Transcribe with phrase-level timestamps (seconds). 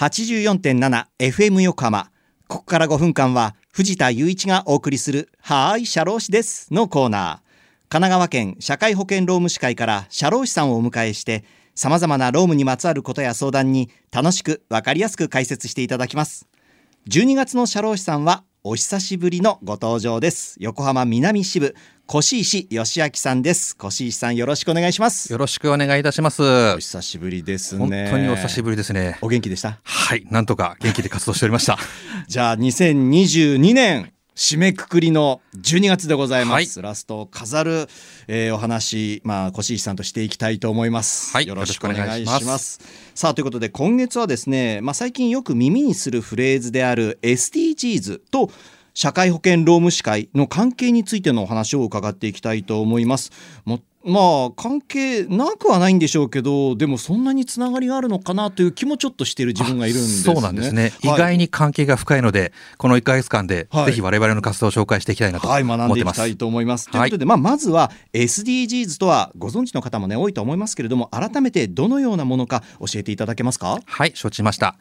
[0.00, 2.10] 84.7FM 横浜。
[2.48, 7.90] ここから5分間は藤田雄一がお送りするはーい社労士ですのコーナー。
[7.90, 11.44] 神奈川県社会保険労務士会から社労士さんをお迎えして
[11.74, 16.48] 様々な労務にまつわることや相談に楽しくわかりやすく解説していただきます。
[17.10, 20.56] 12月の社労士さんはお久しぶりのご登場です。
[20.60, 21.74] 横浜南支部
[22.12, 23.76] 越石義明さんです。
[23.80, 25.30] 越石さんよろしくお願いします。
[25.32, 26.42] よろしくお願いいたします。
[26.42, 28.08] お久しぶりです本ね。
[28.10, 29.16] 当にお久しぶりですね。
[29.22, 29.78] お元気でした？
[29.84, 31.78] はい、なんとか元気で活動しておりました。
[32.26, 37.88] じゃあ2022年締めくくりの12月でございます、ラストを飾る、
[38.26, 42.80] えーお話まあ越石さんとしていきたいと思います、はいよろしくお願いしよろますしくお願いします
[43.14, 48.50] さあということで今月はですねまあ最近よく耳にするフレーズである SDGs と
[49.00, 53.32] 社会保険労務士会の関係についてのお話を伺っていきたいと思います
[53.64, 60.92] もまあ関係なくはないんでしょうけどでもそんなにつながりがあるのかなという気もちょっとしている自分がいるんですねそうなんですね。
[61.02, 65.78] 意はい外に関係が深いので、この1ヶ月間で、はいぜひ我々の活動を紹介していきたいなと思はい、ってます。
[65.78, 66.90] 学んでいきたいと思います。
[66.90, 73.80] というはいことで、まあ、まずは SDGs とはご存知の方もね多いと思いますけれども改めてどのようなものか教えていただけますか？
[73.84, 74.76] はい、承知しました。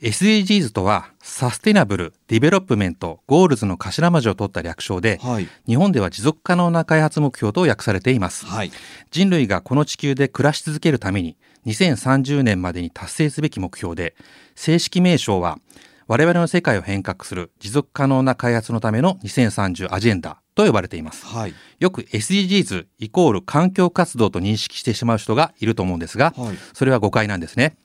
[0.00, 5.48] SDGs とは、 Sustainable Development Goals の頭文字を取った略称で、はい。
[5.66, 8.46] 日本では持続可能な開発目標と訳されています。
[8.46, 8.70] はい。
[9.10, 14.14] 人類がこの地球で暮らし続けるために2030年までに達成すべき目標で
[14.54, 15.58] 正式名称は
[16.06, 21.26] 我々の世界を変革する持続可能な開発のための2030アジェンダと呼ばれています。
[21.26, 21.54] はい。
[21.80, 26.56] よく SDGs イコール環境活動と認識してしまう人がいると思うんですがはい。
[26.72, 27.76] それは誤解なんですね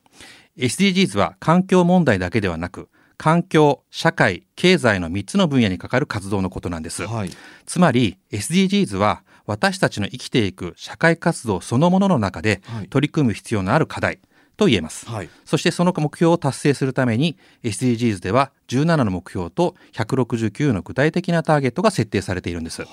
[0.57, 7.07] SDGs は環境問題だけではなく環境、社会、経済の3つの分野にかかる活動のことなんです。
[7.07, 7.31] はい
[7.65, 14.19] つまり SDGs は私たちの生きていく社会活動そのものの中ではい取り組む必要のある課題
[14.57, 15.07] と言えます。
[15.09, 22.83] はいそしてその目標を達成するために SDGs では17の目標と169の具体的なターゲットが設定されているんです。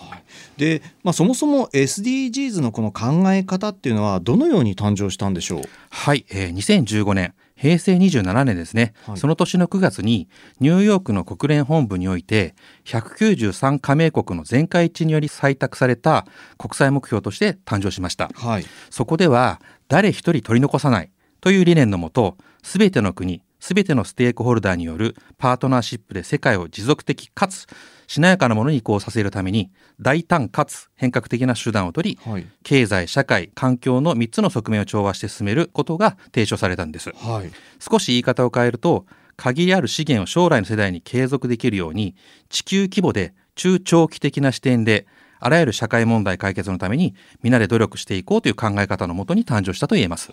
[0.56, 5.62] で、まあ、そもそも SDGs のこの考え方っていうのはどのように誕生したんでしょう？
[5.90, 9.16] はい、えー2015年平成27年ですね、はい。
[9.18, 10.28] その年の9月に
[10.60, 12.54] ニューヨークの国連本部において
[12.86, 16.26] 193加盟国の全会一致により採択された
[16.56, 18.30] 国際目標として誕生しました。
[18.34, 18.64] はい。
[18.88, 21.10] そこでは誰一人取り残さない
[21.42, 27.66] という理念のもとすべての国すべてのステークホルダーによるパートナーシップで世界を持続的かつ
[28.06, 32.46] しなやかなものに移行させるために大胆かつ変革的な手段を取りはい。
[32.64, 37.10] 経済社会環境の3つの側面を調和して進めることが提唱されたんです。
[37.14, 37.50] はい。
[37.78, 39.06] 少し言い方を変えると
[39.36, 42.14] 限りある資源を将来の世代に継続できるように
[42.48, 45.06] 地球規模で中長期的な視点で
[45.40, 50.32] あらゆる社会問題解決のために皆で努力していこうという考え方のもとに誕生したと言えます。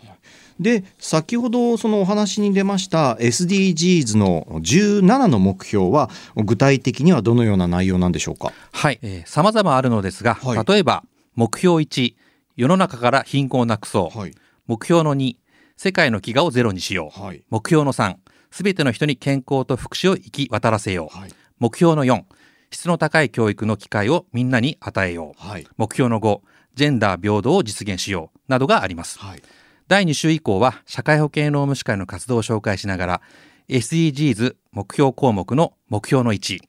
[0.59, 8.51] で先ほどそのお話に出ました SDGs の17の目標は具体的にはどのような内容なんでしょうか？
[8.71, 10.65] はい、えー、様々あるのですが、はい。
[10.65, 11.03] 例えば
[11.35, 12.15] 目標1
[12.55, 14.33] 世の中から貧困をなくそう、はい。
[14.65, 15.35] 目標の2
[15.77, 17.43] 世界の飢餓をゼロにしよう、はい。
[17.49, 18.15] 目標の3
[18.49, 21.29] すべての人に健康と福祉を行き渡らせよう、はい。
[21.59, 22.23] 目標の4
[22.71, 25.41] 質の高い教育の機会をみんなに与えよう。
[25.41, 25.67] はい。
[25.77, 26.41] 目標の5
[26.75, 28.39] ジェンダー平等を実現しよう。
[28.47, 29.19] などがあります。
[29.19, 29.41] はい。
[29.87, 33.21] 第2週以降は社会保険労務士会の活動を紹介しながら
[33.69, 36.59] SDGs 目標項目の目標の1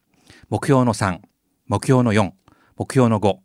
[0.50, 1.19] 目標の3
[1.66, 2.30] 目標の4
[2.76, 3.36] 目標の5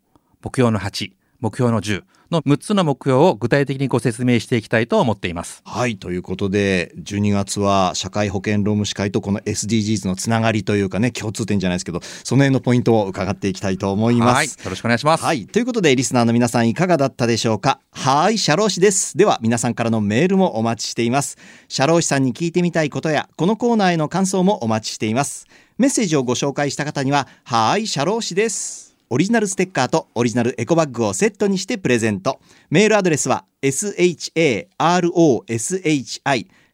[0.44, 1.12] 目標の8
[1.44, 14.36] 目標の10の6つの目標を具体的にご説明していきたいと思っていますはいということで12月は社会保険労務士会とこの SDGs のつながりというかね共通点じゃないですけどその辺のポイントを伺っていきたいと思います。
[14.36, 15.46] はいよろしくお願いします、はい。
[15.46, 17.80] ということで、リスナーの皆さんいかがだったでしょうか？
[17.92, 19.18] はい、社労士です。
[19.18, 21.38] では、皆さんからのメールもお待ちしています。
[21.68, 25.48] 社労士さんに聞いてみたいことや、このコーナーへの感想もお待ちしています。
[25.78, 28.93] メッセージをご紹介した方には、はい、社労士です。
[29.14, 32.40] オリジナルステッカーとオリジナルエコバッグをセットにしてプレゼント。
[32.72, 34.88] メールアドレスは、sharoshi、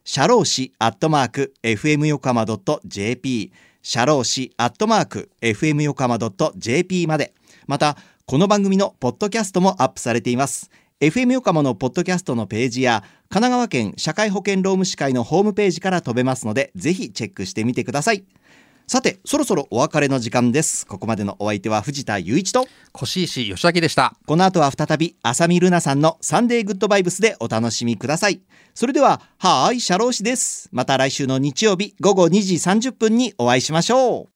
[0.04, 2.46] 社労士アットマーク、fm 横浜
[2.86, 3.52] .jp、
[3.82, 6.18] 社労士アットマーク、fm 横浜
[6.56, 7.34] .jp まで。
[7.66, 10.70] また、この番組のポッドキャストもアップされています。
[10.98, 18.24] FM 横浜のポッドキャストのページや、神奈川県社会保険労務士会のホームページから飛べますので、ぜひチェックしてみてください。
[18.90, 20.84] さて、そろそろお別れの時間です。
[20.84, 22.66] ここまでのお相手は藤田雄一と、
[23.00, 28.40] 越石義明でしたこの後は再び浅見ルナさんのサンデーグッドバイブスでお楽しみください。
[28.74, 30.68] それでは、はーい、社労士です。
[30.72, 34.28] また来週の日曜日午後2時30分にお会いしましょう。